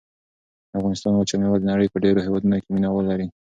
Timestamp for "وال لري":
2.91-3.27